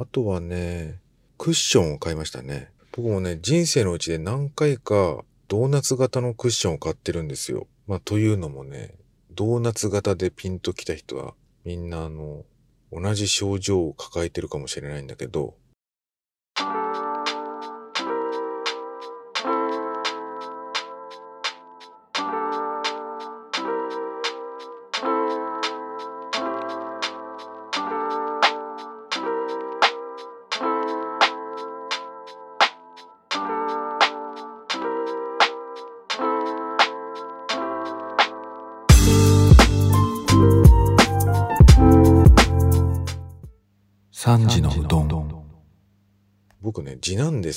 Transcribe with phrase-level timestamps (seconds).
[0.00, 0.98] あとはね、
[1.36, 2.70] クッションを買いましたね。
[2.92, 7.66] 僕もね、人生のうちで何回かドーナツ型のクッションを買ってるんですよ。
[7.86, 8.94] まあ、というのもね、
[9.32, 11.34] ドーナツ型でピンと来た人は、
[11.66, 12.46] みんなあの、
[12.90, 15.54] 同じ症状を抱えてるかもしれないんだけど、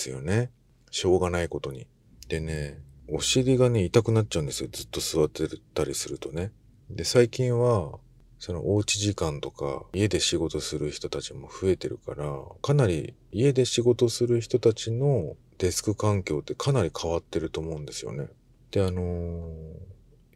[0.04, 0.52] ですよね。
[0.92, 1.88] しょうがないことに。
[2.28, 4.70] でね、お尻がね、痛くなっちゃうんですよ。
[4.72, 6.52] ずっと座ってたりするとね。
[6.90, 8.00] で、最近は、
[8.38, 18.28] そのおうち時間とか、家で仕事する人たちも増えてるから、かなり家で仕事する人たちのデスク環境ってかなり変わってると思うんですよね。
[18.72, 19.50] で、あのー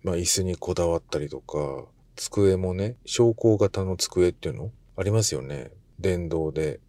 [0.03, 5.71] まあ、椅子にこだわったりとか、机もね、昇降型の机っていうのありますよね。
[5.99, 6.79] 電動で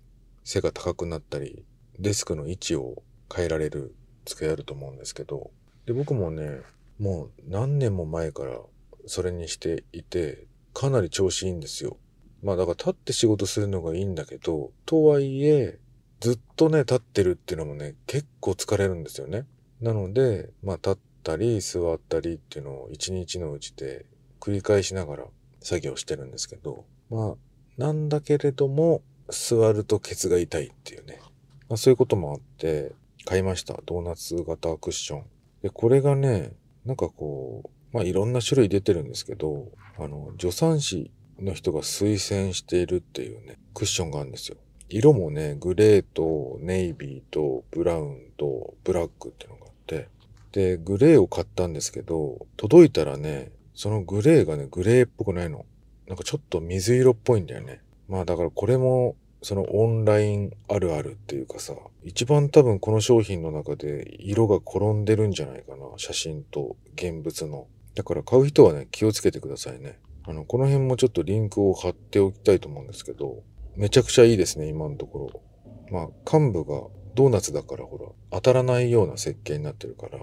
[0.45, 1.65] 背が高くなったり、
[1.99, 3.03] デスクの位置を
[3.35, 5.51] 変えられる机あると思うんですけど、
[5.87, 6.61] で、僕もね、
[6.99, 8.59] もう何年も前から
[9.07, 11.97] それにしていて、かなり調子いいんですよ。
[12.43, 15.79] まあだから立って仕事するのがいいんだけど、とはいえ、
[16.21, 19.47] ずっとね、立ってるっていうのもね、結構疲れるんですよね。
[19.81, 24.07] なので、まあ立ったり座ったりっていうのを一日のうちで
[24.41, 25.25] 繰り返しながら
[25.61, 27.35] 作業してるんですけど、まあ
[27.77, 31.21] なんだけれども、座るとケツが痛いっていうね。
[31.69, 32.93] まあ、そういうこともあって、
[33.25, 33.79] 買いました。
[33.85, 35.25] ドーナツ型クッション。
[35.63, 36.53] で、これがね、
[36.87, 44.57] なんかこう、まあいろんな種類出てるんですけど、あの、助産師の人が推薦しているっていうね、クッションがあるんですよ。
[44.89, 50.09] 色もね、グレーとネイビーとブラウンとブラックっていうのがあって、
[50.53, 55.67] で、グレーを買ったんですけど、届いたらね、そのグレーがね、グレーっぽくないの。
[56.07, 57.83] なんかちょっと水色っぽいんだよね。
[58.09, 65.85] まあだからこれもそのオンラインあるあるっていうかさ、一番多分この商品の中で色が転んでるんじゃないかな。
[65.97, 67.67] 写真と現物の。
[67.95, 69.99] だから買う人はね、気をつけてくださいね。
[70.25, 73.43] あの、この辺もちょっとリンクを貼っておきたいと思うんですけど、
[73.77, 75.43] めちゃくちゃいいですね、今のところ。
[75.91, 80.19] まあ、幹部がドーナツだからほら、当たらないような設計になってるから。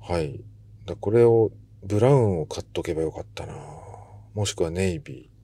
[0.00, 0.40] はい。
[0.84, 1.50] だこれを、
[1.82, 3.54] ブラウンを買っとけばよかったな
[4.34, 5.35] もしくはネイビー。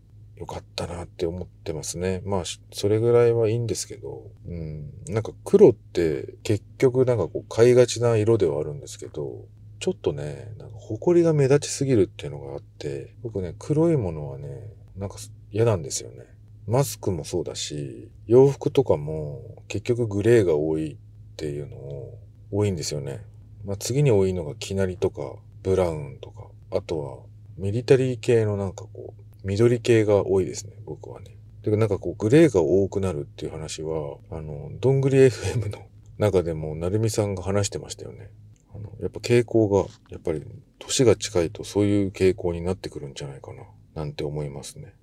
[0.42, 2.20] よかったなって思ってますね。
[2.24, 2.42] まあ、
[2.72, 4.90] それぐらいはいいんですけど、うん。
[5.06, 9.46] なんか黒って結局なんかこう買いがちな色ではあるんですけど、
[9.78, 15.14] ちょっとね、なんか埃が目立ちすぎるっていうのがあって、僕ね、黒いものはね、なんか
[15.52, 16.26] 嫌なんですよね。
[16.66, 20.96] マスクもそうだし、洋服とかも結局グレーが多いっ
[21.36, 22.18] ていうのを
[22.50, 23.24] 多いんですよね。
[23.64, 27.18] まあ次に多いのがキナリとかブラウンとか、あとは
[27.56, 31.36] ミリタリー系のなんかこう、緑系が多いですね、僕はね。
[31.62, 35.78] で、なんかこう、グレーが多くなるっていう話は、あの、どんぐり FM の
[36.18, 38.30] 中でも、なるみさんが話してましたよね。
[38.74, 40.44] あの、やっぱ傾向が、やっぱり、
[40.78, 43.62] 年が近いとそういう傾向になってくるんじゃないかな、
[43.94, 44.94] なんて思いますね。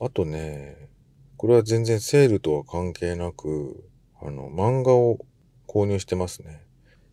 [0.00, 0.88] あとね、
[1.36, 3.84] これは全然セールとは関係なく、
[4.20, 5.18] あの、漫画を
[5.66, 6.62] 購入してますね。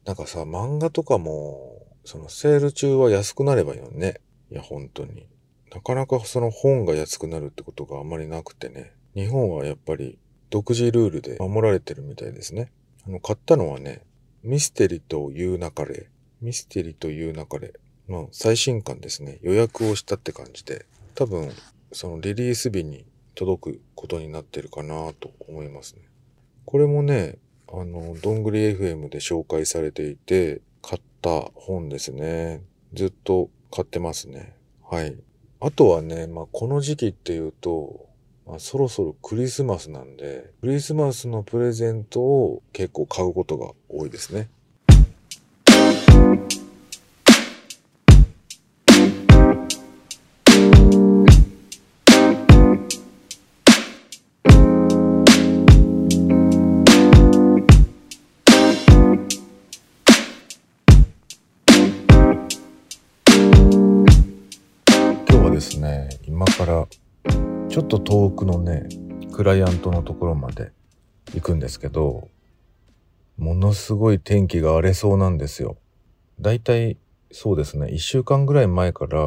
[0.06, 4.22] なんかさ、漫画とかも、そのセール中は安くなればいいのね。
[4.52, 5.28] いや、本当に。
[5.74, 8.94] なかなかその本が安くなるってことがあまりなくてね。
[9.16, 10.18] 日本はやっぱり
[10.50, 12.72] 独自ルールで守られてるみたいですね。
[13.08, 14.04] あの、買ったのはね、
[14.44, 16.10] ミステリという流れ。
[16.42, 17.74] ミステリという流れ
[18.08, 19.40] の最新刊ですね。
[19.42, 20.86] 予約をしたって感じで、
[21.16, 21.52] 多分、
[21.92, 26.02] そのリリース日に届くことになってるかなと思いますね。
[26.66, 27.38] これもね、
[27.72, 32.64] あの、どんぐり FM で紹介されていて、買った本ですね。
[32.94, 34.56] ずっと買ってますね。
[34.84, 35.18] はい。
[35.62, 38.08] あとはね、まあ、この時期っていうと、
[38.48, 44.50] まあ、そろそろクリスマスなんで、クリスマスのプレゼントを結構買うことが多いですね。
[65.90, 66.88] ね、今から
[67.70, 68.88] ちょっと遠くのね、
[69.34, 70.72] クライアントのところまで
[71.34, 72.28] 行くんですけど、
[73.38, 75.78] ものすごい天気が荒れそうなんですよ。
[76.40, 76.98] だいたい
[77.32, 79.20] そうですね、一週間ぐらい前から、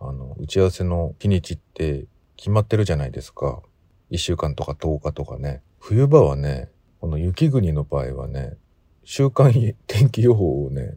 [0.00, 3.60] あの、打ち合わせの日にちって決まってるじゃないですか。
[4.08, 5.62] 一週間とか10日とかね。
[5.78, 6.70] 冬場はね、
[7.00, 8.56] この雪国の場合はね、
[9.04, 9.52] 週間
[9.86, 10.94] 天気予報をね、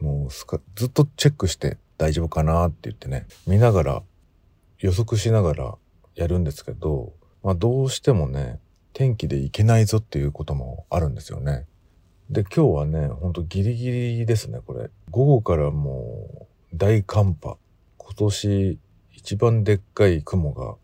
[0.00, 4.02] もうずっとチェックして大丈夫かなって言ってね、見ながら、
[4.84, 5.74] 予測しながら
[6.14, 8.60] やるんですけど、まあどうしてもね、
[8.92, 11.64] 天気で行けないぞっていうこともあるんですよね。
[12.28, 14.90] で、今日はね、ほんとギリギリですね、これ。
[15.10, 16.28] 午後からも
[16.70, 17.56] う大寒波。
[17.96, 18.78] 今年
[19.14, 20.74] 一番でっかい雲が、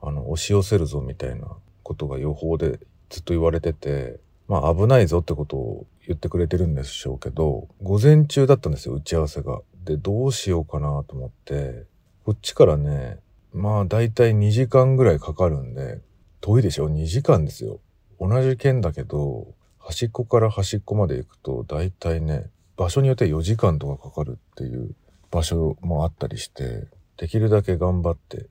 [0.00, 1.46] あの、押し寄せるぞみたいな
[1.82, 2.80] ことが予報で
[3.10, 9.60] ずっと言われてて、まあ危ないぞってことを言ってくれてるんでしょうけど、午前中だったんですよ、打ち合わせが。
[9.84, 11.84] で、どうしようかなと思って、
[12.24, 13.18] こっちからね、
[13.52, 16.00] まあ大体2時間ぐらいかかるんで、
[16.40, 17.80] 遠いでしょ ?2 時間ですよ。
[18.20, 24.94] 同じ県だけど、端っこから端っこまで行くと大体ね、場所によって4時間とかかかるっていう
[25.30, 26.86] 場所もあったりして、
[27.16, 28.46] できるだけ頑張って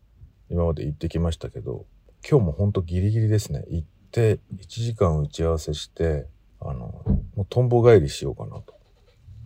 [0.49, 1.85] 今まで行ってきましたけど、
[2.29, 3.63] 今日もほんとギリギリですね。
[3.69, 6.27] 行って1時間打ち合わせして、
[6.59, 7.03] あの、
[7.35, 8.75] もうとんぼ帰りしようかなと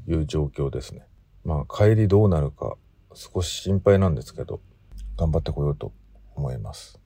[0.08, 1.06] いう状況ですね。
[1.46, 2.76] まあ帰りどうなるか
[3.14, 4.62] 少し心配なんですけど、
[5.24, 5.94] 頑張ってこようと
[6.36, 7.00] 思います。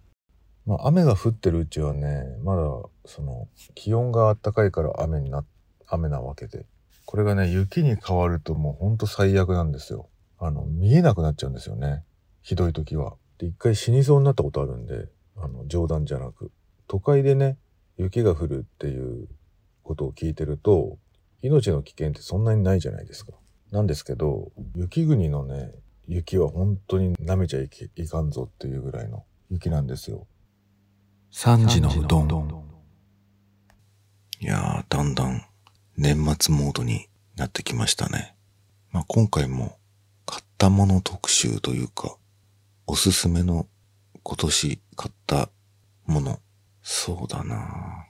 [0.66, 2.64] まあ雨が降ってるうちはね、まだ
[3.06, 5.46] その気温が暖かいから雨にな、
[5.88, 6.66] 雨なわけで、
[7.06, 10.10] これがね、雪に変わるともうほんと最悪なんですよ。
[10.40, 12.04] あの、見えなくなっちゃうんですよね。
[12.42, 13.18] ひどい時は。
[13.38, 16.52] で、一回死にそうになったことあるんで、あの、冗談じゃなく。
[16.88, 17.60] 都会でね、
[17.98, 19.28] 雪が降るっていう
[19.84, 20.98] ことを聞いてると、
[21.44, 23.34] 命の危険ってそんなにないじゃないですか。
[23.72, 25.72] なんですけど、雪国のね、
[26.07, 30.27] 雪は本当に舐めちゃいいかんぞっていうぐらいの雪なんですよ。
[31.33, 32.68] 3時のうどん。
[34.39, 35.42] いやー、だんだん
[35.98, 38.36] 年末モードになってきましたね。
[38.92, 39.77] まあ、今回も
[40.25, 42.18] 買ったもの特集というか、
[42.86, 43.68] おすすめの
[44.24, 45.50] 今年買った
[46.06, 46.39] もの。
[46.81, 48.06] そうだな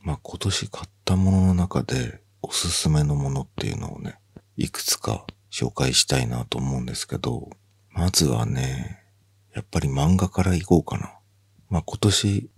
[0.00, 4.18] まあ、今年買ったものの中でおすすめのものっていうのをね、
[4.56, 5.26] いくつか
[5.56, 7.48] 紹介したいなと思うんですけど、
[7.88, 9.02] まずはね、
[9.54, 11.14] やっぱり漫画からいこうかな。
[11.70, 12.50] まあ、今年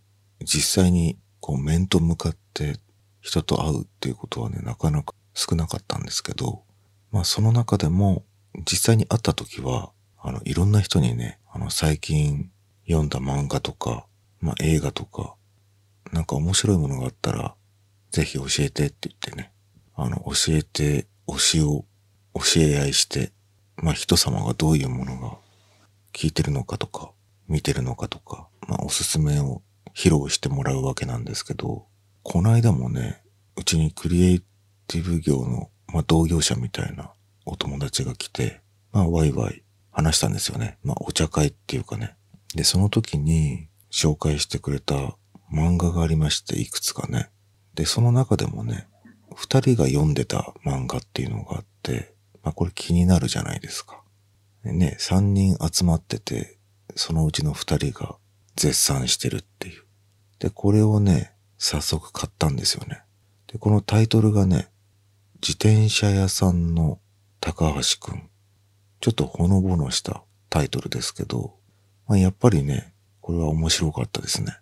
[0.43, 2.75] 実際にこう面と向かって
[3.21, 6.65] 人と会うっていうことはね、なかなか少なかったんですけど、
[7.13, 8.25] まあその中でも
[8.69, 12.51] 実際に会った時は、あの、いろんな人にね、あの、最近
[12.85, 14.07] 読んだ漫画とか、
[14.41, 15.37] まあ映画とか、
[16.13, 17.55] なんか面白いものがあったら、
[18.11, 19.53] ぜひ教えてって言ってね、
[19.95, 21.85] あの、教えて、推しを
[22.39, 23.33] 教え合いして、
[23.77, 25.37] まあ人様がどういうものが
[26.13, 27.13] 聞いてるのかとか、
[27.49, 29.63] 見てるのかとか、まあおすすめを
[29.95, 31.87] 披露してもらうわけなんですけど、
[32.23, 33.23] この間もね、
[33.57, 34.43] うちにクリエイ
[34.87, 37.13] ティブ業の、まあ、同業者みたいな
[37.45, 38.61] お友達が来て、
[38.93, 40.79] まあワイワイ話したんですよね。
[40.83, 42.15] まあお茶会っていうかね。
[42.55, 45.17] で、その時に紹介してくれた
[45.53, 47.31] 漫画がありまして、いくつかね。
[47.75, 48.87] で、その中でもね、
[49.35, 54.03] 二人が読んでた漫画っていうのがあって、まあこれ気になるじゃないですか。
[54.65, 56.59] ね、三人集まってて、
[56.97, 58.17] そのうちの二人が
[58.57, 59.85] 絶賛してるっていう。
[60.39, 63.03] で、これをね、早速買ったんですよね。
[63.47, 64.69] で、このタイトルがね、
[65.41, 66.99] 自転車屋さんの
[67.41, 68.29] 高橋くん。
[69.01, 71.57] ちょっとほのぼのしたタイトルですけど、
[72.09, 74.59] まあ、やっぱりね、これは面白かったですね。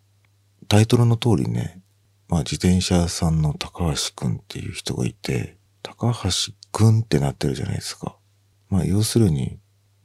[0.69, 1.81] タイトルの通りね、
[2.29, 8.19] まあ自転車屋さんの高橋くんっていう人がいて、高橋くんってなってるじゃないですか。
[8.69, 9.59] まあ要するに、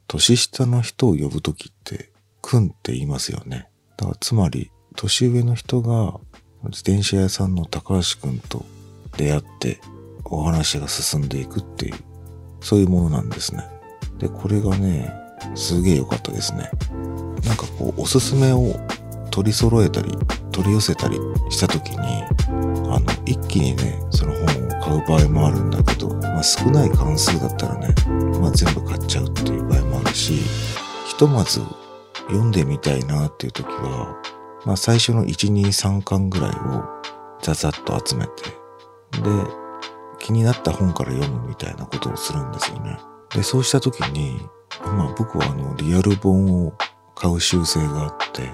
[0.06, 2.10] 年下の人を呼ぶときって、
[2.40, 3.68] くんって言いますよね。
[3.98, 6.18] だからつまり、年上の人が
[6.64, 8.64] 自転車屋さんの高橋くんと
[9.18, 9.82] 出会って
[10.24, 11.94] お話が進んでいくっていう、
[12.62, 13.64] そういうものなんですね。
[14.16, 15.12] で、これがね、
[15.54, 16.70] すげえ良かったですね。
[17.44, 18.80] なんかこう、おすすめを
[19.30, 20.10] 取り揃えたり、
[20.50, 21.18] 取り寄せたり
[21.50, 21.98] した時に、
[22.88, 24.61] あの、一気にね、その本を
[24.92, 27.94] 買う場合もあるんだけど、まあ少ない関数だったらね、
[28.40, 30.34] まあ全部買っちゃうっていう場合もあるし、
[31.06, 31.60] ひとまず
[32.28, 34.20] 読んでみたいなっていう時は、
[34.66, 36.84] まあ最初の1、2、3巻ぐらいを
[37.40, 38.32] ザザッと集めて、
[39.22, 39.30] で、
[40.18, 42.98] 気になった本から読むみたいなことをするんですよね。
[43.34, 44.40] で、そうした時に、
[44.84, 46.74] まあ僕はあの、リアル本を
[47.14, 48.50] 買う習性があって、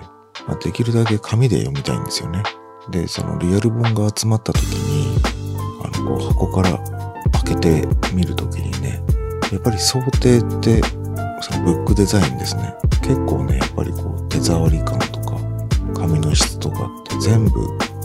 [0.47, 2.43] まあ、できるだけ紙で読みたいんですよね。
[2.91, 4.98] で、そのリアル本が集まった時に、
[5.83, 6.79] あの、こう箱から
[7.45, 9.03] 開けてみる時にね、
[9.53, 10.83] やっぱり想定って、
[11.41, 12.75] そのブックデザインですね。
[13.03, 15.39] 結構ね、やっぱりこう手触り感とか、
[15.95, 17.61] 紙の質とかって全部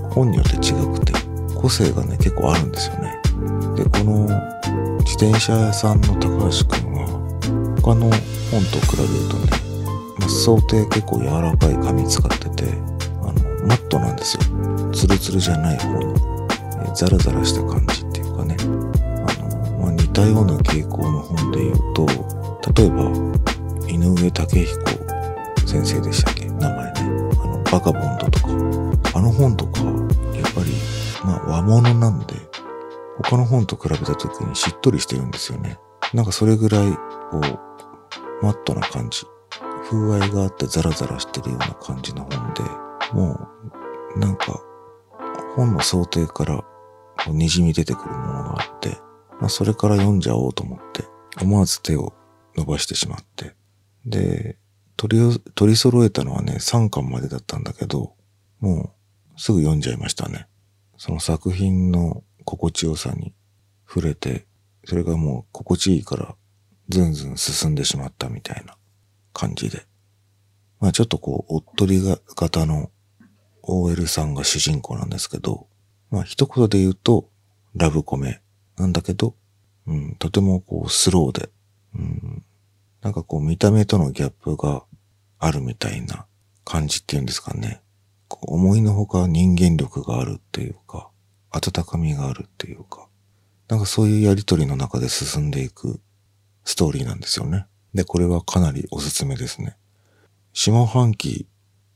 [0.09, 1.13] 本によって違くて、
[1.55, 3.19] 個性がね、結構あるんですよね。
[3.75, 4.27] で、この
[4.99, 7.07] 自転車屋さんの高橋くんは、
[7.81, 8.09] 他の
[8.51, 9.51] 本と比べるとね、
[10.19, 12.65] まあ、想定結構柔らかい紙使ってて、
[13.21, 14.43] あの、マットなんですよ。
[14.93, 16.32] ツルツルじゃない方の、
[16.95, 22.05] ザラザラした感じっていうかね、あの、まあ、似たような傾向の本で言うと、
[22.75, 23.03] 例えば、
[23.87, 24.81] 井上武彦
[25.67, 26.45] 先生でしたっけ？
[26.45, 26.93] 名前ね。
[27.41, 28.47] あの、バカボンドとか。
[29.17, 30.73] あの本とか、やっぱり、
[31.23, 32.35] まあ和物なんで、
[33.23, 35.77] 他の本と比べた時にしっとりしてるんですよね。
[36.13, 36.99] なんかそれぐらい、こ
[37.33, 37.41] う、
[38.43, 39.25] マットな感じ。
[39.89, 42.63] 風合いがあってザラザラしてるような感じの本で、
[43.13, 43.39] も
[44.15, 44.59] う、なんか、
[45.55, 46.63] 本の想定から
[47.25, 48.97] こう滲み出てくるものがあって、
[49.39, 51.05] まあそれから読んじゃおうと思って、
[51.41, 52.13] 思わず手を
[52.55, 53.55] 伸ばしてしまって。
[54.05, 54.57] で、
[54.97, 58.13] 取り、取り揃えたのはね、3巻までだったんだけど、
[58.59, 58.93] も
[59.35, 60.47] うすぐ読んじゃいましたね。
[60.97, 63.33] その作品の心地よさに
[63.87, 64.45] 触れて、
[64.85, 66.35] それがもう心地いいから、
[66.89, 68.77] ずんずん進んでしまったみたいな
[69.33, 69.85] 感じで。
[70.79, 72.91] まあちょっとこう、おっとりが型の
[73.61, 75.67] OL さんが主人公なんですけど、
[76.13, 77.27] まあ一言で言うと、
[77.75, 78.39] ラブコメ
[78.77, 79.33] なんだけど、
[79.87, 81.49] うん、とてもこうスローで、
[81.95, 82.43] うん、
[83.01, 84.83] なんかこう見た目とのギャップが
[85.39, 86.27] あるみたいな
[86.65, 87.81] 感じっていうんですかね。
[88.27, 91.09] こう思いのほか人間力があるっていうか、
[91.49, 93.07] 温かみがあるっていうか、
[93.67, 95.99] なんかそういうやりとりの中で進んでいく
[96.63, 97.65] ストーリーなんですよね。
[97.95, 99.77] で、これはかなりおすすめですね。
[100.53, 101.47] 下半期、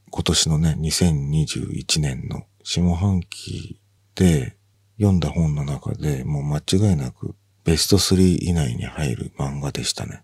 [0.09, 3.79] 今年のね、2021年の下半期
[4.17, 4.57] で
[4.97, 10.23] 読んだ本の中でもう間違いなくベスト3以内に入る漫画でしたね。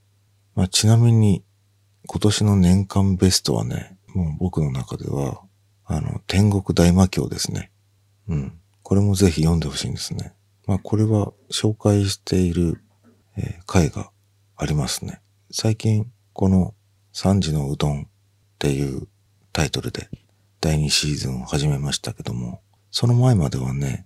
[0.55, 1.43] まあ、ちなみに
[2.05, 5.41] 今年の年間ベストはね、もう僕の中では、
[5.85, 7.71] あの、天国大魔教ですね。
[8.27, 8.59] うん。
[8.81, 10.33] これもぜひ読んでほしいんですね。
[10.65, 12.81] まあ、これは紹介している、
[13.37, 14.11] えー回が
[14.55, 15.21] ありますね。
[15.51, 16.73] 最近、この
[17.11, 18.05] 三時のうどんっ
[18.59, 19.07] ていう
[19.51, 20.09] タイトルで
[20.61, 22.61] 第2シーズンを始めましたけども、
[22.95, 24.05] その前まではね、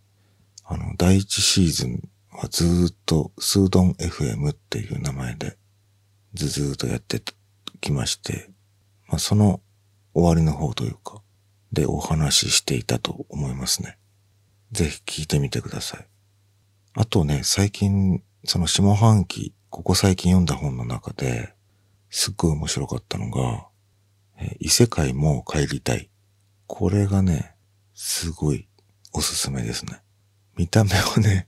[0.64, 5.58] あの、第1シーズンはずーっとスードン FM っていう名前で
[6.34, 7.22] ずずーっとやって
[7.82, 8.50] きまして、
[9.10, 9.60] まあ、その
[10.14, 11.22] 終わりの方というか、
[11.74, 13.98] でお話ししていたと思いますね。
[14.72, 16.08] ぜひ聞いてみてください。
[16.94, 21.54] あとね、最近、その下半期、ここ最近読んだ本の中で、
[22.10, 23.68] すっごい面白かったのが、
[24.60, 26.10] 異世界も帰りたい。
[26.68, 27.58] これがね、
[28.00, 28.67] すごい
[29.18, 30.00] おすすめですね。
[30.58, 31.48] 見た目はね、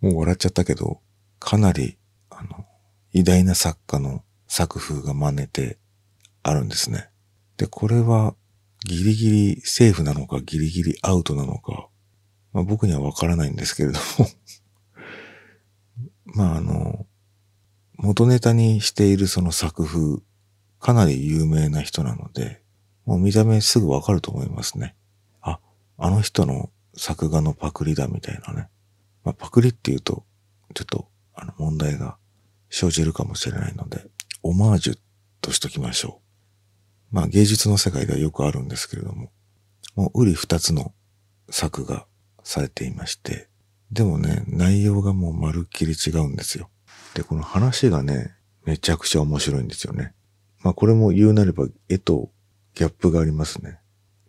[0.00, 1.00] もう笑っちゃったけど、
[1.38, 1.96] かなり、
[2.28, 2.66] あの、
[3.12, 5.78] 偉大な作家の作風が真似て
[6.42, 7.08] あるんですね。
[7.56, 8.34] で、これは
[8.84, 11.88] ギリギリセーフなのかギリギリアウトなのか、
[12.52, 14.28] まあ僕にはわからないんですけれども、
[16.34, 17.06] まああの、
[17.94, 20.18] 元ネタにしているその作風、
[20.80, 22.60] かなり有名な人なので、
[23.04, 24.95] もう見た目すぐわかると思いますね。
[25.98, 28.68] あ、の人の作画のパクリだみたいなね。
[29.24, 30.24] まあパクリって言うと、
[30.74, 32.16] ちょっとあの問題が
[32.70, 34.06] 生じるかもしれないので、
[34.42, 34.98] オマージュ
[35.40, 36.20] としときましょ
[37.12, 37.14] う。
[37.14, 39.30] まあ芸術の世界ではよくあるんですけれども、
[39.94, 40.92] もう売り二つの
[41.50, 42.06] 作が
[42.42, 43.48] されていまして、
[43.90, 46.70] でもね、内容がもうまるっきり違うんですよ。
[47.14, 48.34] で、この話がね、
[48.64, 50.12] めちゃくちゃ面白いんですよね。
[50.62, 52.30] まあこれも言うなれば絵と
[52.74, 53.78] ギャップがありますね。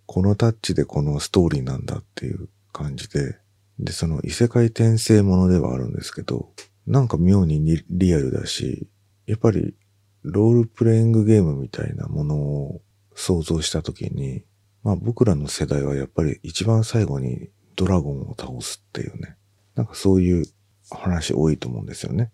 [0.08, 3.38] このタッチでこのストーリーなんだっていう感じで、
[3.78, 6.54] で、その異世界転生ものではあるんですけど、
[6.88, 8.88] なんか妙にリアルだし、
[9.28, 9.76] やっぱり
[10.24, 12.82] ロールプレイングゲームみたいなものを
[13.14, 14.44] 想像したときに、
[14.82, 19.36] まあ僕らの世代はやっぱり一番最後にドラゴンを倒すっていうね、
[19.76, 20.46] なんかそういう
[20.90, 22.32] 話多いと思うんですよね。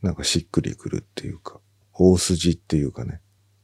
[0.00, 1.60] なんかしっくりくるっていうか、
[1.92, 3.20] 大筋っていうかね。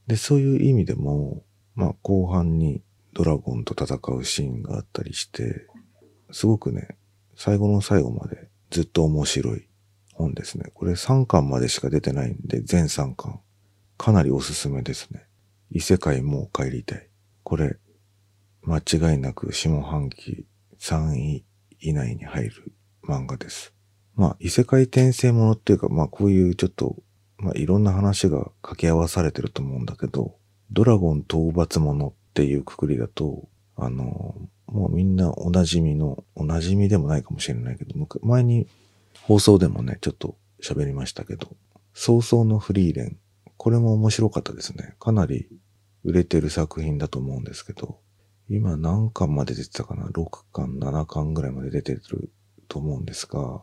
[0.06, 1.42] で、そういう意味でも、
[1.74, 2.82] まあ後半に
[3.16, 5.66] ドラゴンと戦うシーンがあったりして、
[6.32, 6.98] すごくね、
[7.34, 9.66] 最後の最後までずっと面白い
[10.12, 10.70] 本ですね。
[10.74, 13.40] これ3巻までしか出てないんで、全3巻。
[13.96, 15.24] かなりおすすめですね。
[15.70, 17.08] 異世界もう帰りたい。
[17.42, 17.78] これ、
[18.60, 20.46] 間違いなく下半期
[20.78, 21.46] 3位
[21.80, 23.72] 以内に入る漫画です。
[24.14, 26.96] まあ、異世界転生ものっていうか、まあこういうちょっと、
[27.38, 30.36] まあいろんな話が掛け合わされてると思うんだけど、
[30.70, 34.34] ドラゴン討伐ものっっていうくくりだと、あの、
[34.66, 38.66] もうみんなおなじみの、おなじみでもないかもしれないけど、前に
[39.22, 41.48] 放送でもね、ちょっと喋りましたけど、
[41.94, 43.16] 早々のフリーレン、
[43.56, 44.96] これも面白かったですね。
[45.00, 45.48] かなり
[46.04, 48.00] 売れてる作品だと思うんですけど、
[48.50, 52.02] 今何巻まで出てたかな ?6 巻、7巻ぐらいまで出てる
[52.68, 53.62] と思うんですが、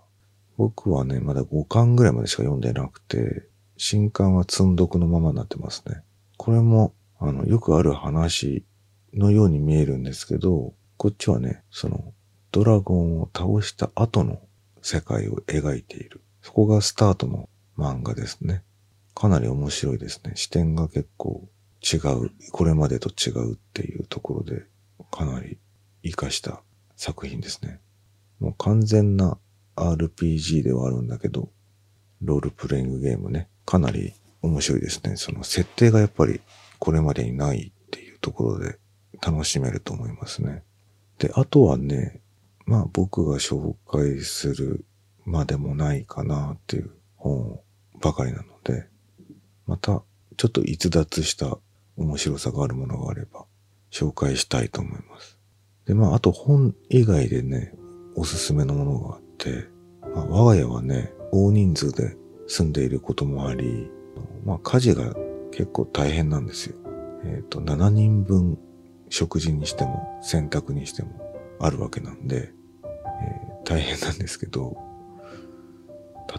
[0.58, 6.02] 僕はね、まだ5巻ぐらいまでしか読んでなくて、新刊は積んどくのままになってますね。
[6.38, 8.66] これも、あの、よくある話
[9.14, 12.14] のように見えるんですけど、こっちはね、その、
[12.52, 14.42] ドラゴンを倒した後の
[14.82, 16.20] 世界を描いている。
[16.42, 18.62] そこがスタートの漫画ですね。
[19.16, 20.34] かなり面白いですね。
[20.36, 21.48] 視点が結構
[21.82, 22.30] 違う。
[22.52, 24.66] これまでと違うっていうところで、
[25.10, 25.58] かなり
[26.04, 26.62] 活かした
[26.98, 27.80] 作品ですね。
[28.42, 29.38] もう完全な
[29.78, 31.50] RPG ではあるんだけど、
[32.22, 35.16] ロールプレイングゲームね、かなり面白いですね。
[35.16, 36.42] その設定がやっぱり
[36.84, 38.78] これまでにないっていうところで
[39.26, 40.64] 楽しめると思いますね。
[41.18, 42.20] で、あとはね、
[42.66, 44.84] まあ僕が紹介する
[45.24, 47.62] までもないかなっていう本
[48.02, 48.90] ばかりなので、
[49.66, 50.04] また
[50.36, 51.58] ちょっと逸脱した
[51.96, 53.46] 面白さがあるものがあれば
[53.90, 55.40] 紹介したいと思います。
[55.86, 57.74] で、まああと本以外でね、
[58.18, 59.70] おすすめのものがあって、
[60.14, 63.90] まあ、我が家はね、大人数で住んでいることもあり、
[64.44, 65.16] まあ家事が
[65.56, 66.76] 結構大変なんですよ。
[67.24, 68.58] えっ、ー、と、7人分
[69.10, 71.10] 食事にしても洗濯にしても
[71.60, 72.52] あるわけなんで、
[72.84, 74.76] えー、大変なんですけど、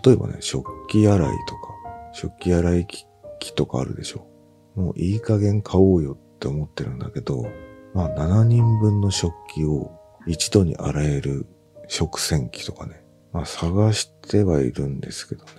[0.04, 1.75] 例えばね、食器洗いとか、
[2.12, 4.26] 食器洗い機とかあるでしょ。
[4.75, 7.47] もういい加減買おうよって思ってるんだけど、
[7.94, 9.92] まあ7人分の食器を
[10.26, 11.47] 一度に洗える
[11.87, 15.50] 食洗機とかね、まあ探してはいるんですけどね、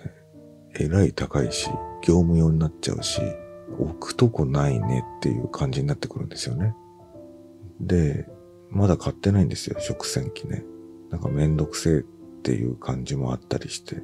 [0.78, 1.70] えらい高いし、
[2.02, 3.22] 業務用になっちゃうし、
[3.78, 6.74] 置くとこないねっていう感じになってくるんですよね。
[7.80, 8.28] で、
[8.70, 10.64] まだ買ってないんですよ、食洗機ね。
[11.10, 12.02] なんかめんどくせえっ
[12.42, 14.02] ていう感じもあったりして、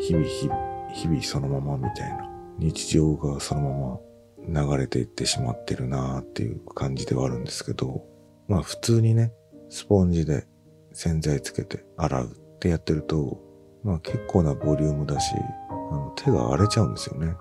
[0.00, 2.30] 日々日々、日々そのままみたいな。
[2.58, 4.00] 日常がその
[4.48, 8.04] まま流れていってしまってるなーっていう感じではあるんですけど、
[8.48, 9.32] まあ普通にね、
[9.68, 10.46] スポンジで
[10.92, 13.40] 洗剤つけて洗うってやってると、
[13.84, 15.34] まあ結構なボリュームだし、
[15.68, 17.34] あの手が荒れちゃうんですよね。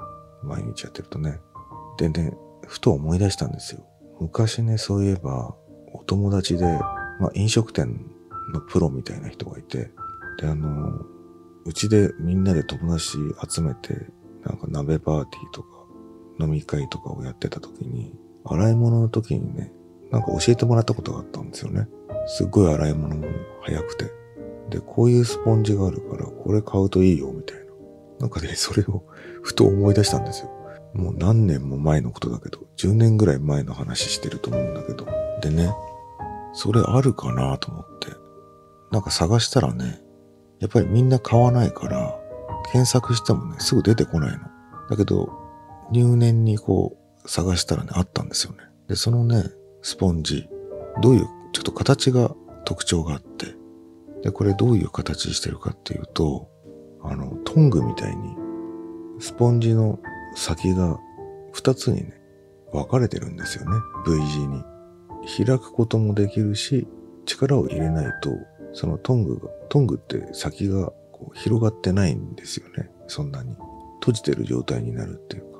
[0.43, 1.39] 毎日やってるとね。
[1.97, 2.33] でね、
[2.67, 3.85] ふと思い出したんですよ。
[4.19, 5.55] 昔ね、そういえば、
[5.93, 6.65] お友達で、
[7.19, 8.11] まあ飲食店
[8.53, 9.91] のプロみたいな人がいて、
[10.39, 11.01] で、あの、
[11.65, 13.17] うちでみんなで友達
[13.47, 14.07] 集めて、
[14.43, 15.69] なんか鍋パーティーとか
[16.39, 18.13] 飲み会とかをやってた時に、
[18.45, 19.73] 洗い物の時にね、
[20.11, 21.87] なんか教えてもらったことがあったんですよね。
[22.27, 23.27] すっごい洗い物も
[23.61, 24.11] 早くて。
[24.69, 27.65] で、こういうスポンジがあるから、これ買うといいよ、みたいな。
[28.21, 29.03] なんかね、それを
[29.41, 30.51] ふと思い出したんですよ。
[30.95, 35.05] もう何年も前のことだけど、10年ぐらい前の話してると思うんだけど。
[35.41, 35.73] でね、
[36.53, 38.07] それあるかなと思って。
[38.91, 40.01] なんか探したらね、
[40.59, 42.17] やっぱりみんな買わないから、
[42.71, 44.39] 検索してもね、すぐ出てこないの。
[44.89, 45.29] だけど、
[45.91, 48.59] 入念にこう、探したらね、あったんですよね。
[48.87, 49.43] で、そのね、
[49.81, 50.47] スポンジ、
[51.01, 53.47] どういう、ちょっと形が特徴があって、
[54.23, 56.47] で、これどういう形してるかっていうと、
[57.03, 58.35] あの、トングみたいに、
[59.19, 59.99] スポンジの
[60.35, 60.99] 先が
[61.53, 62.21] 二つにね、
[62.71, 63.77] 分かれてるんですよね。
[64.05, 64.63] V 字に。
[65.37, 66.87] 開くこともできるし、
[67.25, 68.29] 力を入れないと、
[68.73, 72.91] そのトングが、トングって先がこう広がってないんですよね。
[73.07, 73.55] そんなに。
[74.01, 75.59] 閉じてる状態になるっていうか。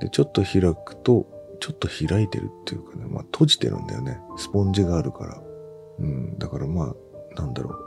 [0.00, 1.26] で、ちょっと開くと、
[1.60, 4.18] ちょっと開いてるっていうかね、まあ閉じてるんだよね。
[4.36, 5.42] スポンジがあるから。
[5.98, 6.94] うん、だからま
[7.36, 7.72] あ、なんだろう。
[7.72, 7.78] こ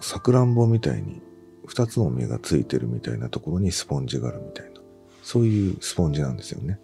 [0.00, 1.20] う、さくらんぼみたいに、
[1.66, 4.73] 二つの目がついてるみたいなところにスポンジがあるみたいな。
[5.24, 6.78] そういうスポンジなんですよね。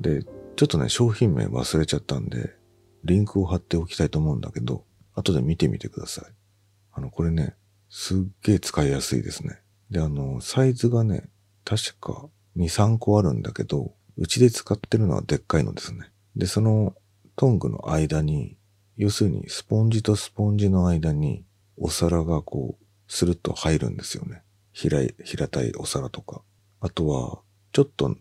[0.00, 2.56] で、ちょっとね、商品名忘れちゃったんで、
[3.04, 6.24] リンクを貼っておきたいと思うんだけど、後で見てみてください。
[6.92, 7.56] あの、これね、
[7.90, 9.60] すっげえ使いやすいですね。
[9.90, 11.28] で、あの、サイズがね、
[11.64, 16.10] 確か2、3個あるんだけど、うちで使ってるのはでっかいのですね。
[16.36, 16.94] で、その
[17.36, 18.56] トングの間に、
[18.96, 21.44] 要するにスポンジとスポンジの間に
[21.76, 24.42] お皿がこう、スルッと入るんですよね。
[24.72, 26.42] 平い、平たいお皿とか。
[26.80, 27.43] あとは、
[27.74, 28.16] ちょっと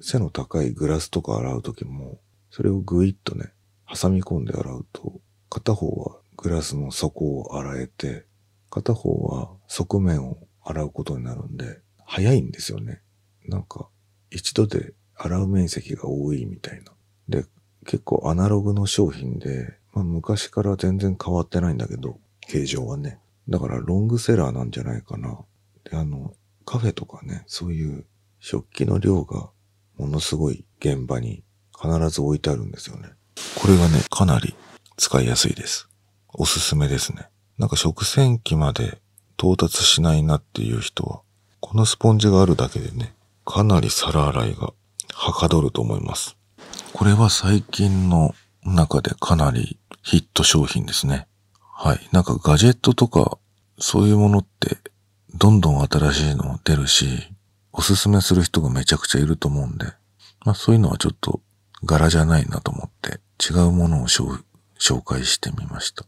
[0.00, 3.52] 背の高いグラスとか洗うときも、それをぐいっとね、
[3.92, 8.26] 挟み込んで洗うと、片方はグラスの底を洗えて、
[8.70, 13.02] 片方は側面を洗うことになるんで、早いんですよね。
[13.48, 13.88] なんか、
[14.30, 16.92] 一度で洗う面積が多いみたいな。
[17.28, 17.44] で、
[17.84, 23.18] 結構アナログの商品で、まあ昔から全然変わってないんだけど、形状はね。
[23.48, 25.40] だからロングセラーなんじゃないかな。
[25.90, 26.34] で、あの、
[26.64, 28.06] カフェとかね、そういう
[28.44, 29.50] 食器の量が
[29.96, 31.44] ものすごい現場に
[31.80, 33.10] 必ず置いてあるんですよね。
[33.54, 34.56] これがね、かなり
[34.96, 35.88] 使いやすいです。
[36.34, 37.28] おすすめですね。
[37.56, 39.00] なんか食洗機まで
[39.38, 41.20] 到達しないなっていう人は、
[41.60, 44.72] このスポンジがあるだけでね、かなり皿洗いが
[45.14, 46.36] はかどると思います。
[46.92, 51.28] これは最近の中でかなりヒット商品ですね。
[51.60, 52.00] はい。
[52.10, 53.38] なんかガジェットとか、
[53.78, 54.78] そういうものって、
[55.32, 57.31] どんどん新しいの出るし、
[57.72, 59.86] おすすめする人がめちゃくちゃいると思うんで、
[60.44, 61.40] まあそういうのはちょっと
[61.84, 64.42] 柄じゃないなと思って、違うものを紹
[65.04, 66.04] 介してみました。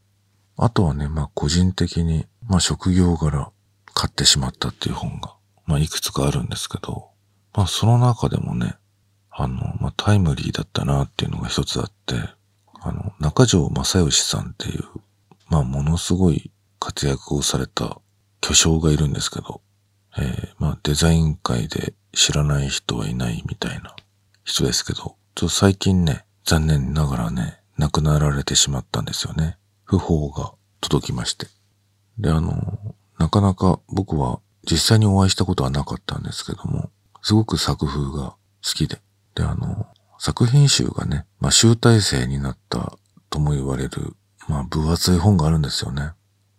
[0.56, 3.50] あとはね、まあ個人的に、まあ職業柄
[3.94, 5.34] 買ってしまったっていう本が、
[5.66, 7.08] まあいくつかあるんですけど、
[7.54, 8.76] まあその中でもね、
[9.30, 12.16] あの、まあタイムリーだったなっていうのが一つあって、
[12.80, 14.84] あの、中条正義さんっていう、
[15.48, 17.98] まあものすごい活躍をされた
[18.40, 19.62] 巨匠がいるんですけど、
[20.18, 23.94] えー、まあデザイン界で知らない人はいないみたいな
[24.44, 29.56] 人ですけど、ちょっと最近ね、残念ながらね、亡くなられてしまったんですよね。
[29.86, 31.46] 訃報が届きまして。
[32.18, 32.78] で、あの、
[33.18, 36.90] なかなか僕は実際にお会いしたことはなかったんですけども、
[37.22, 39.00] すごく作風が好きで。
[39.34, 39.86] で、あの、
[40.18, 42.96] 作品集がね、まあ集大成になった
[43.30, 44.14] とも言われる、
[44.48, 46.12] まあ分厚い本があるんですよね。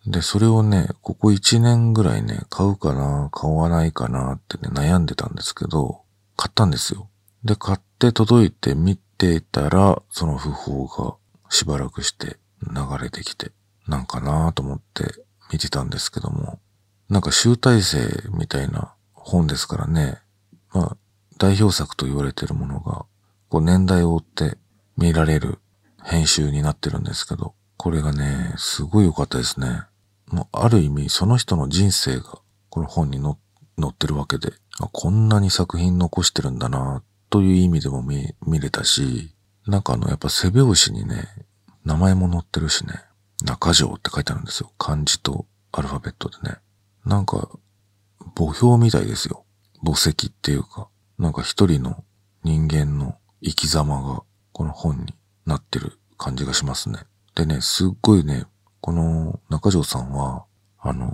[0.08, 6.02] で、それをね、ここ1年ぐらいね、買うかな、買わないかなってね、悩んでたんですけど、
[6.38, 7.10] 買ったんですよ。
[7.44, 11.16] で、買って届いて見てたら、その訃報が
[11.50, 13.52] しばらくして流れてきて、
[13.88, 15.06] なんかなと思って
[15.52, 16.60] 見てたんですけども、
[17.10, 18.00] なんか集大成
[18.32, 20.20] みたいな本ですからね、
[20.72, 20.98] まあ、
[21.38, 23.06] 代表作と言われてるものが、
[23.50, 24.58] こう年代を追って
[24.98, 25.60] 見られる
[26.04, 29.84] 編集になってるんですけど、これがね、すごい良かったですね。
[30.28, 33.36] もうある意味その人の人生がこの本に載
[33.90, 34.54] ってるわけで、
[34.92, 39.34] こんなに作品残してるんだなという意味でも見見れたし、
[39.68, 41.28] なんかあのやっぱ背表紙にね、
[41.84, 42.94] 名前も載ってるしね、
[43.44, 44.72] 中条って書いてあるんですよ。
[44.78, 46.58] 漢字とアルファベットでね。
[47.06, 47.50] なんか、
[48.36, 49.46] 墓標みたいですよ。
[49.84, 52.04] 墓石っていうか、なんか一人の
[52.44, 55.14] 人間の生き様がこの本に
[55.46, 57.00] なってる感じがしますね。
[57.36, 58.46] でね、すっごいね、
[58.86, 60.46] この中条さんは、
[60.78, 61.08] あの、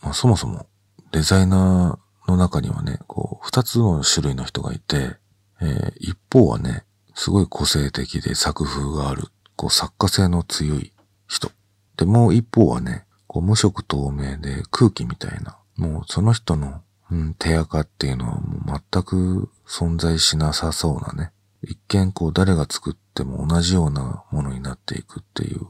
[0.00, 0.68] まあ、そもそも
[1.10, 5.16] デザイナーの中にはね、こう、二つの種類の人がいて、
[5.60, 6.84] えー、一方はね、
[7.16, 9.24] すごい個性的で作風がある、
[9.56, 10.92] こう、作家性の強い
[11.26, 11.50] 人。
[11.96, 21.32] で、もう一方はね、こう、無色透明で空気みたいな、もうその人の、うん、手垢っていうのはもう全く存在しなさそうなね、
[21.64, 25.66] 一見こう誰が作っても同じようなものになっていくっていう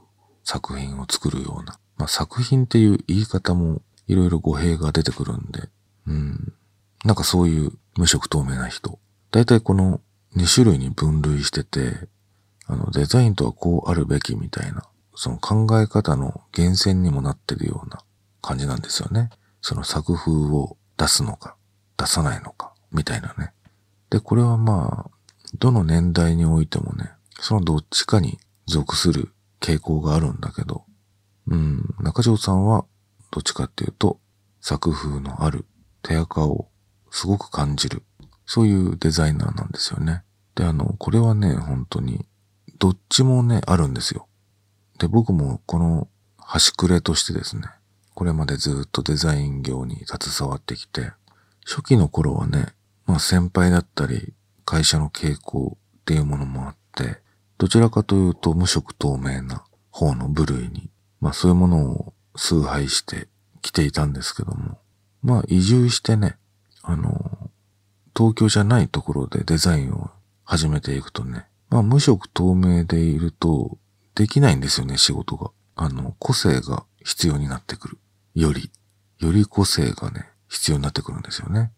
[0.48, 1.78] 作品を作るような。
[1.98, 5.68] まあ、作品っていう言い方もいろいろ語弊が出てくるんで、
[6.06, 6.54] うん。
[7.04, 8.98] なんかそういう無色透明な人。
[9.30, 10.00] 大体この
[10.36, 12.08] 2種類に分類してて、
[12.64, 14.84] あの、デザインとはこうあるべきみたいな、
[15.14, 18.02] その考え方の源泉にもなってるような
[18.40, 19.28] 感じなんですよね。
[19.60, 21.56] その作風を出すのか、
[21.98, 23.52] 出さないのか、みたいなね。
[24.08, 25.10] で、これはまあ、
[25.58, 30.84] どの年代においてもね、そのどっちかに属する傾向があるんだけど、
[31.48, 32.84] うん、中条さんは
[33.30, 34.20] どっちかっていうと、
[34.60, 35.64] 作風のある
[36.02, 36.68] 手垢を
[37.10, 38.02] すごく感じる、
[38.46, 40.22] そういうデザイナーなんですよね。
[40.54, 42.26] で、あの、これはね、本当に、
[42.78, 44.28] どっちもね、あるんですよ。
[44.98, 47.62] で、僕もこの端くれとしてですね、
[48.14, 51.12] これまでずっとデザイン業に携わってきて、
[51.64, 52.66] 初期の頃はね、
[53.06, 57.20] まあ先輩だったり、会社の傾向っていうものもあって、
[57.58, 60.90] どちらかというと無色透明な方の部類に、
[61.20, 63.28] まあそういうものを崇拝して
[63.62, 64.78] きていたんですけども、
[65.22, 66.36] まあ移住してね、
[66.82, 67.50] あの、
[68.16, 70.10] 東京じゃないところでデザインを
[70.44, 73.76] 始めていくとね、まあ無色透明でいると
[74.14, 75.50] できないんですよね、仕事が。
[75.74, 77.98] あの、個性が必要になってくる。
[78.34, 78.70] より、
[79.18, 81.72] より個性がね、必要になってくるんですよね。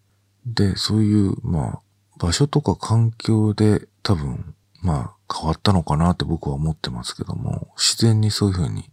[0.46, 1.80] で、そういう、まあ、
[2.18, 8.90] 場所とか環境で多分、まあ変わったのかなって僕は思ってますけども、自然にそういうふうに、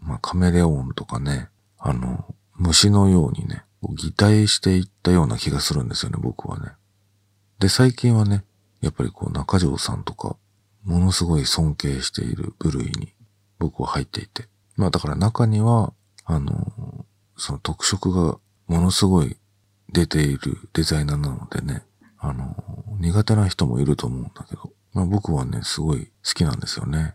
[0.00, 6.72] まあカメレオンとかね、あの、虫のようにね、擬態していったような気がするんですよね、僕はね。
[7.58, 8.44] で、最近はね、
[8.80, 10.36] やっぱりこう中条さんとか、
[10.84, 13.12] ものすごい尊敬している部類に
[13.58, 14.48] 僕は入っていて。
[14.76, 15.92] まあだから中には、
[16.24, 17.04] あの、
[17.36, 19.36] その特色がものすごい
[19.92, 21.82] 出ているデザイナーなのでね、
[22.18, 22.54] あの、
[23.00, 27.14] 苦手な人もいると思うんだけど、まあ僕はね、すごい好きなんですよね。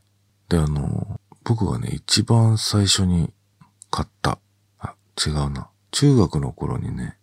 [0.49, 3.33] で、あの、僕がね、一番最初に
[3.89, 4.39] 買った、
[4.79, 5.69] あ、違うな。
[5.91, 7.17] 中学の頃にね、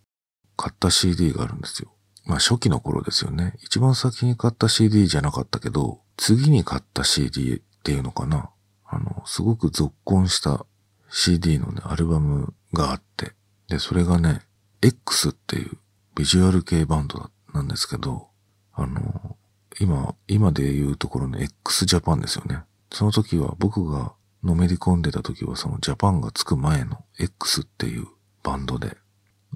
[0.57, 1.93] 買った CD があるんですよ。
[2.27, 3.55] まあ初期の頃ですよね。
[3.63, 8.51] 一番先に買った CD じゃなかったけど、次に買った CD っていうのかな。
[8.85, 10.67] あの、すごく続婚した
[11.11, 13.33] CD のね、アルバムがあって、
[13.69, 14.43] で、それがね、
[14.83, 15.79] X っていう
[16.15, 18.29] ビジュアル系バンドなんですけど、
[18.73, 19.37] あの、
[19.81, 22.61] 今、今で言うところの x ジャパンですよね。
[22.93, 24.13] その時は僕が
[24.43, 28.07] のめり込んでた時はそのジャパンがつく前の X っていう
[28.43, 28.97] バンドで。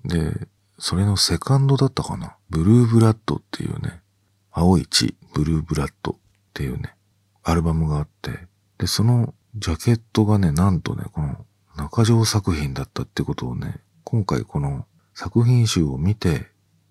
[0.04, 2.37] で、それのセカンドだったかな。
[2.50, 4.02] ブルーブラッドっていうね、
[4.50, 6.16] 青い血、ブルーブラッドっ
[6.52, 6.94] ていうね、
[7.42, 8.46] アルバムがあって、
[8.78, 11.44] で、そのジャケットがね、なんとね、この
[11.76, 16.50] 中条作品だったってことをね、今回この作品集を見て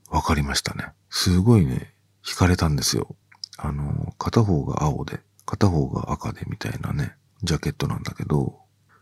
[0.10, 0.88] 分かりましたね。
[1.10, 1.93] すごいね、
[2.26, 3.15] 惹かれたんですよ。
[3.58, 8.60] あの、片方が青で、片方が赤でみたいなね、ジャケットなんだけど、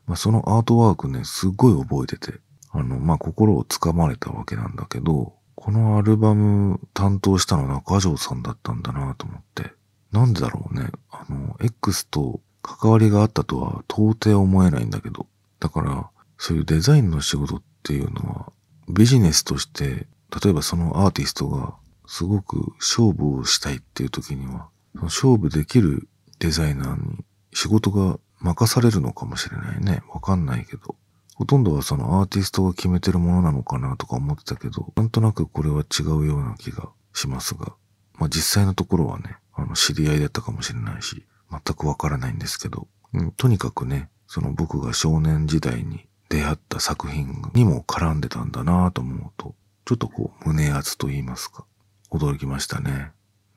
[0.07, 2.39] まあ、そのアートワークね、すっごい覚えてて、
[2.71, 9.73] あの、まあ、心をつかまれたわけなんだけど、このアルバム担当したのは中条さんだったんだなと思って。
[10.11, 10.89] なんでだろうね。
[11.11, 15.27] あの、X と関わりがあったとは到底思えないんだけど。
[15.59, 18.51] だから、そういうデザインの仕事っていうのは、
[18.89, 20.07] ビジネスとして、
[20.43, 21.75] 例えばそのアーティストが
[22.11, 30.03] すごく勝負をしたいっていう時には、その勝負できるデザイナーに仕事が任されるのかもしれないね。
[30.13, 30.97] わかんないけど。
[31.35, 37.75] ほとんどはそのアーティストが決めてるものなのかなとか思ってたけど、なんとなくこれは違うような気がしますが、
[38.15, 51.63] まあ実際のところはね、あの知り合いだったかもしれないし、全くわからないんですけど、うん、とにかくね、その僕が少年時代に出会った作品にも絡んでたんだなと思うと、ちょっとこう胸熱と言いますか、
[52.11, 53.11] 驚きましたね。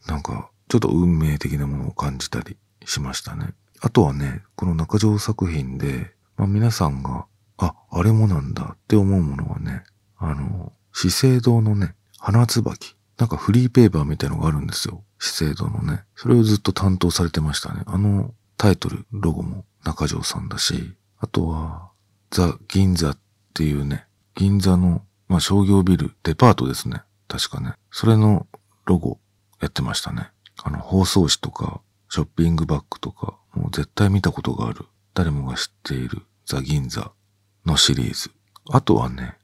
[0.06, 3.54] なんか、ちょっと運命的なものを感じたりしましたね。
[3.80, 7.26] あとはね、この中条作品で、まあ皆さんが、
[7.58, 9.82] あ、あれもなんだって思うものはね、
[10.18, 12.96] あの、資生堂のね、花椿。
[13.18, 15.04] なんかフリーペーパーみたいのがあるんですよ。
[15.18, 16.04] 資生堂のね。
[16.16, 17.82] それをずっと担当されてましたね。
[17.86, 21.90] あのタイトル、ロゴも中条さんだし、あとは、
[22.30, 23.18] ザ・銀座っ
[23.52, 27.02] ていうね、銀座の、まあ、商業ビル、デパートですね。
[27.28, 27.74] 確かね。
[27.90, 28.46] それの
[28.86, 29.18] ロゴ
[29.60, 30.30] やってましたね。
[30.62, 34.86] あの、包装紙とか、ショッピングバッグとか、もう絶対見たことがある。
[35.14, 37.12] 誰もが知っているザ・銀座
[37.64, 38.30] のシリーズ。
[38.70, 39.36] あとはね、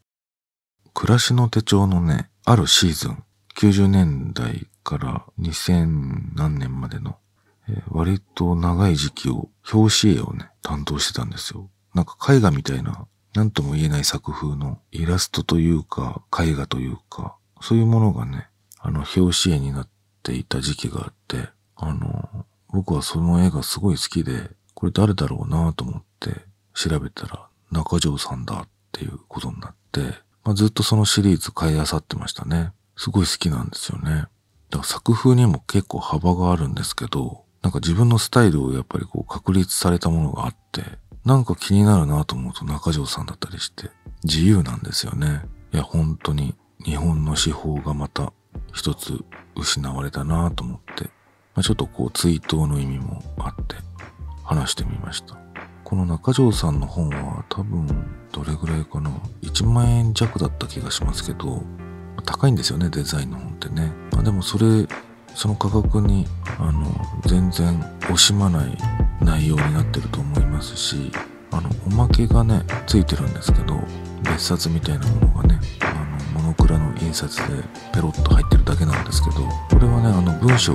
[0.95, 3.23] 暮らしの手帳のね、あるシーズン、
[3.57, 7.17] 90年代から2000何年までの、
[7.69, 11.71] えー、割と長い時期を、表紙絵をね、担当してたんですよ。
[11.95, 19.89] なんか絵画みたいな、なんとも言えない作風のイラストというか、絵画というか、そういうものがね、あの、表紙絵になっ
[20.23, 26.31] ていた時期があって、あの、僕はその絵がすごい好きで、これ誰だろうなと思って
[26.75, 30.01] 調べたら中条さんだっていうことになって、
[30.45, 32.73] まあ、ずっとそのシリーズ買い漁ってましたね。
[32.97, 34.11] すごい好きなんですよね。
[34.71, 40.83] だから作風にも結構幅があるんですけど、なんか自分のスタイルをやっぱりこう確立されたものがあって、
[41.25, 43.91] なんか気になるなと思うと中条さんだったりして、
[44.25, 45.43] 自由なんですよね。
[45.73, 48.33] いや、本当に日本の司法がまた
[48.73, 49.23] 一つ
[49.55, 53.77] 失われたなと思って、まあ、ちょっとこう追悼の意味もあって
[54.45, 55.39] 話してみました。
[55.85, 57.87] この中条さんの本は多分
[58.33, 59.11] どれぐらいかな
[59.43, 61.63] ?1 万円弱だった気がしますけど、
[62.25, 63.93] 高いんですよね、デザインの本ってね。
[64.13, 64.87] まあ、でもそれ、
[65.35, 66.27] その価格に、
[66.59, 66.87] あの、
[67.27, 68.79] 全然惜しまない
[69.21, 71.11] 内容になってると思いますし、
[71.51, 73.81] あの、おまけがね、ついてるんですけど、
[74.23, 75.61] 別冊みたいなものがね、
[76.35, 77.63] モノクラの印刷で
[77.93, 79.37] ペロッと入ってるだけなんですけど、
[79.71, 80.75] これはね、あの、文章、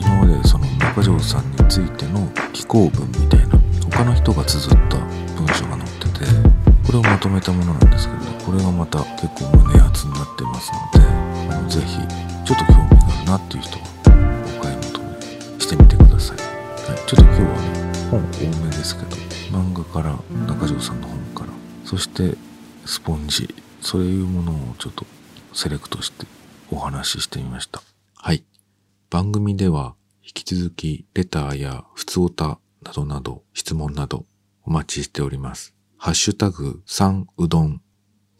[0.00, 3.58] 今までその中条さんについての寄稿文みたいな、
[3.90, 4.98] 他の人が綴った
[5.36, 6.26] 文章が載ってて、
[6.86, 11.06] これをまとめたものなんですけど、これがまた結構胸熱になってますので、
[11.54, 11.98] あのぜひ、
[12.44, 13.84] ちょっと興味があるなっていう人は、
[14.58, 16.36] お買い求めしてみてください。
[16.36, 19.16] はい、ちょっと今日はね、本多めですけど、
[19.50, 20.16] 漫画から、
[20.46, 21.50] 中条さんの本から、
[21.84, 22.36] そして
[22.84, 23.54] スポンジ、
[23.86, 25.06] そういうものをちょっと
[25.54, 26.26] セレクトして
[26.72, 27.84] お話ししてみました。
[28.16, 28.42] はい。
[29.10, 29.94] 番組では
[30.24, 34.24] 引き続きレターや普通歌などなど質問など
[34.64, 35.72] お待ちしております。
[35.98, 37.80] ハッシュタグ3うどん。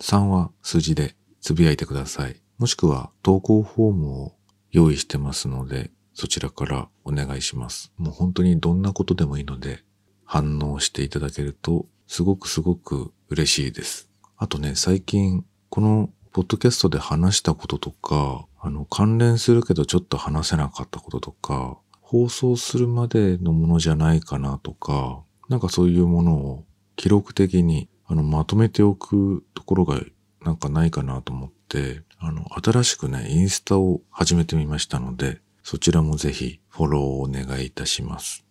[0.01, 2.43] 3は数字でつぶやいてください。
[2.59, 4.33] もしくは投稿フォームを
[4.73, 7.93] 用意してますので、そちらからお願いします。
[7.99, 9.85] もう本当にどんなことでもいいので、
[10.25, 14.11] 反応していただけると、すごくすごく嬉しいです。
[14.39, 26.65] あとね、最近、このポッドキャストで話したこととか、あの、関連するけどちょっと話せなかったこととか、放送するまでのものじゃないかなとか、なんかそういうものを
[26.97, 30.01] 記録的にあのまとめておくところが
[30.45, 38.45] なんかないかなと思って、あの、新しくね、インスタを始めてみましたので、そちらもぜひフォローをお願いいたします。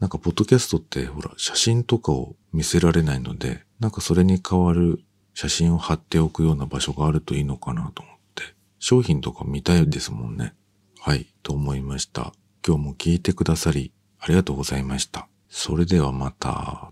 [0.00, 8.42] なんか、ポッドキャストってほら、写真とかを見せられないので、なんかそれに代わる写真を貼っておくような場所があるといいのかなと思って、
[8.78, 10.54] 商品とか見たいですもんね。
[11.00, 12.32] はい、と思いました。
[12.66, 15.28] 今日も聞いてくださり、ありがとうございました。
[15.48, 16.91] それではまた。